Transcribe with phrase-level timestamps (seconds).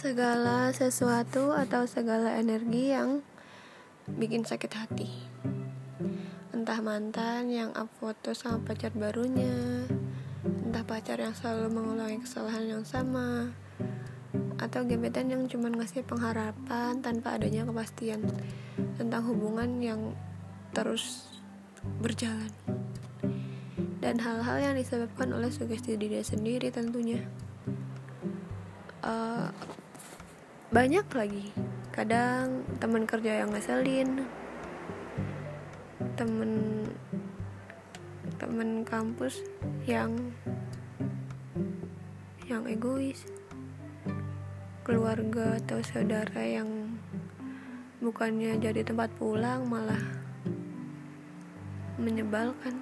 [0.00, 3.20] segala sesuatu atau segala energi yang
[4.08, 5.12] bikin sakit hati.
[6.56, 9.84] Entah mantan yang up foto sama pacar barunya
[10.40, 13.52] entah pacar yang selalu mengulangi kesalahan yang sama
[14.56, 18.24] atau gebetan yang cuma ngasih pengharapan tanpa adanya kepastian
[18.96, 20.16] tentang hubungan yang
[20.72, 21.28] terus
[22.00, 22.48] berjalan.
[24.00, 27.20] Dan hal-hal yang disebabkan oleh sugesti diri sendiri tentunya.
[29.04, 29.52] Uh,
[30.70, 31.50] banyak lagi.
[31.90, 34.22] Kadang teman kerja yang ngeselin
[36.14, 36.86] temen
[38.38, 39.42] temen kampus
[39.82, 40.14] yang
[42.46, 43.26] yang egois
[44.86, 46.94] keluarga atau saudara yang
[47.98, 50.00] bukannya jadi tempat pulang malah
[51.98, 52.78] menyebalkan.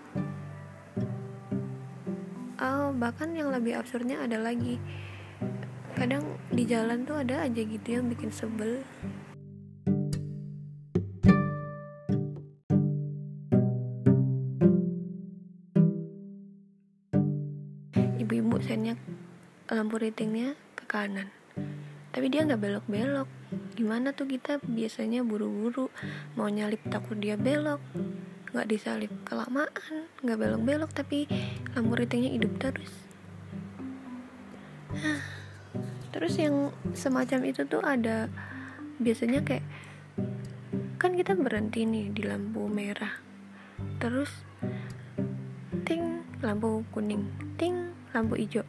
[2.60, 4.76] Oh bahkan yang lebih absurdnya ada lagi
[5.98, 8.86] kadang di jalan tuh ada aja gitu yang bikin sebel.
[18.22, 18.94] Ibu-ibu sennya
[19.66, 21.34] lampu ratingnya ke kanan.
[22.14, 23.26] Tapi dia nggak belok-belok.
[23.74, 25.90] Gimana tuh kita biasanya buru-buru?
[26.38, 27.82] Mau nyalip takut dia belok.
[28.54, 31.26] Nggak disalip kelamaan nggak belok-belok tapi
[31.74, 32.94] lampu ratingnya hidup terus
[36.18, 38.26] terus yang semacam itu tuh ada
[38.98, 39.62] biasanya kayak
[40.98, 43.22] kan kita berhenti nih di lampu merah.
[44.02, 44.26] Terus
[45.86, 47.22] ting lampu kuning
[47.54, 48.66] ting lampu hijau.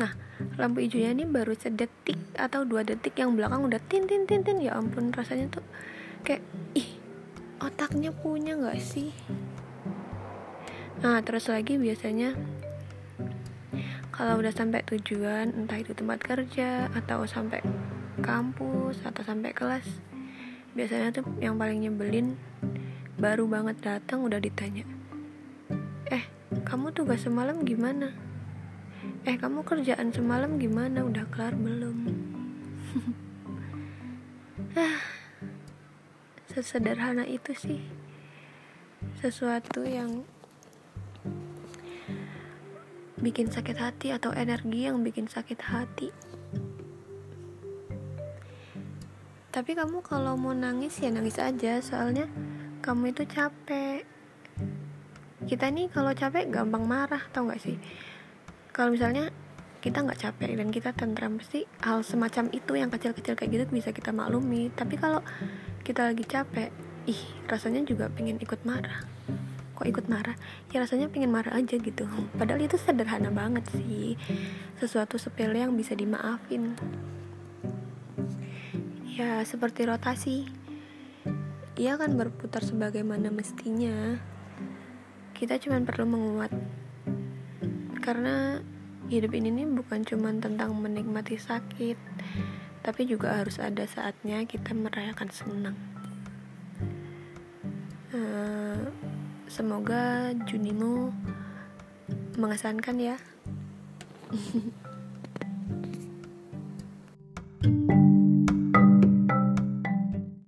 [0.00, 0.16] Nah
[0.56, 4.56] lampu hijaunya ini baru sedetik atau dua detik yang belakang udah tin tin tin tin.
[4.64, 5.64] Ya ampun rasanya tuh
[6.24, 6.40] kayak
[6.72, 6.96] ih
[7.60, 9.12] otaknya punya nggak sih?
[11.04, 12.55] Nah terus lagi biasanya
[14.16, 17.60] kalau udah sampai tujuan entah itu tempat kerja atau sampai
[18.24, 19.84] kampus atau sampai kelas
[20.72, 22.40] biasanya tuh yang paling nyebelin
[23.20, 24.88] baru banget datang udah ditanya
[26.08, 26.24] eh
[26.64, 28.14] kamu tugas semalam gimana?
[29.26, 31.02] Eh kamu kerjaan semalam gimana?
[31.02, 31.98] Udah kelar belum?
[34.76, 35.16] Ah
[36.56, 37.84] sesederhana itu sih
[39.20, 40.24] sesuatu yang
[43.26, 46.14] bikin sakit hati atau energi yang bikin sakit hati.
[49.50, 51.82] Tapi kamu kalau mau nangis ya nangis aja.
[51.82, 52.30] Soalnya
[52.86, 54.06] kamu itu capek.
[55.42, 57.74] Kita nih kalau capek gampang marah tau gak sih?
[58.70, 59.34] Kalau misalnya
[59.82, 63.90] kita nggak capek dan kita tentram pasti hal semacam itu yang kecil-kecil kayak gitu bisa
[63.90, 64.70] kita maklumi.
[64.70, 65.24] Tapi kalau
[65.82, 66.70] kita lagi capek
[67.10, 69.02] ih rasanya juga pengen ikut marah
[69.76, 70.32] kok ikut marah?
[70.72, 72.08] Ya rasanya pengen marah aja gitu.
[72.40, 74.16] Padahal itu sederhana banget sih.
[74.80, 76.72] Sesuatu sepele yang bisa dimaafin.
[79.04, 80.48] Ya seperti rotasi.
[81.76, 84.16] Ia akan berputar sebagaimana mestinya.
[85.36, 86.56] Kita cuma perlu menguat.
[88.00, 88.64] Karena
[89.06, 91.98] hidup ini nih bukan cuma tentang menikmati sakit
[92.82, 95.74] tapi juga harus ada saatnya kita merayakan senang
[99.56, 101.08] Semoga Junimu
[102.36, 103.16] mengesankan ya.